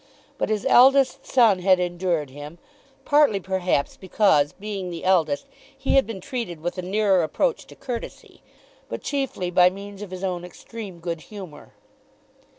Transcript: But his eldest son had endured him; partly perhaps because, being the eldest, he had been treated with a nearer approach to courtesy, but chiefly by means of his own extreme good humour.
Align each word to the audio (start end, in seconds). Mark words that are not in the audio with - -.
But 0.39 0.49
his 0.49 0.65
eldest 0.65 1.27
son 1.27 1.59
had 1.59 1.79
endured 1.79 2.31
him; 2.31 2.57
partly 3.05 3.39
perhaps 3.39 3.97
because, 3.97 4.51
being 4.51 4.89
the 4.89 5.03
eldest, 5.05 5.45
he 5.77 5.93
had 5.93 6.07
been 6.07 6.19
treated 6.19 6.59
with 6.59 6.79
a 6.79 6.81
nearer 6.81 7.21
approach 7.21 7.65
to 7.67 7.75
courtesy, 7.75 8.41
but 8.89 9.03
chiefly 9.03 9.51
by 9.51 9.69
means 9.69 10.01
of 10.01 10.09
his 10.09 10.23
own 10.23 10.43
extreme 10.43 11.01
good 11.01 11.21
humour. 11.29 11.73